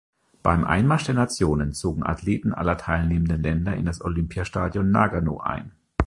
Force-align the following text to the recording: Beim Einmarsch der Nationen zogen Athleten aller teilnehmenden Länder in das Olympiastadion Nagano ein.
Beim 0.41 0.65
Einmarsch 0.65 1.03
der 1.03 1.13
Nationen 1.13 1.73
zogen 1.73 2.01
Athleten 2.03 2.55
aller 2.55 2.75
teilnehmenden 2.75 3.43
Länder 3.43 3.75
in 3.75 3.85
das 3.85 4.01
Olympiastadion 4.01 4.89
Nagano 4.89 5.37
ein. 5.39 5.73